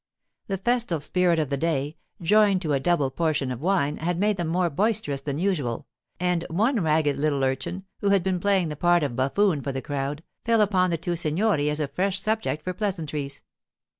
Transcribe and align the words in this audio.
The 0.47 0.57
festal 0.57 0.99
spirit 0.99 1.37
of 1.37 1.51
the 1.51 1.57
day, 1.57 1.95
joined 2.23 2.63
to 2.63 2.73
a 2.73 2.79
double 2.79 3.11
portion 3.11 3.51
of 3.51 3.61
wine, 3.61 3.97
had 3.97 4.17
made 4.17 4.37
them 4.37 4.47
more 4.47 4.71
boisterous 4.71 5.21
than 5.21 5.37
usual; 5.37 5.85
and 6.19 6.43
one 6.49 6.79
ragged 6.81 7.19
little 7.19 7.43
urchin, 7.43 7.85
who 7.99 8.09
had 8.09 8.23
been 8.23 8.39
playing 8.39 8.69
the 8.69 8.75
part 8.75 9.03
of 9.03 9.15
buffoon 9.15 9.61
for 9.61 9.71
the 9.71 9.79
crowd, 9.79 10.23
fell 10.43 10.61
upon 10.61 10.89
the 10.89 10.97
two 10.97 11.15
signori 11.15 11.69
as 11.69 11.79
a 11.79 11.87
fresh 11.87 12.19
subject 12.19 12.63
for 12.63 12.73
pleasantries. 12.73 13.43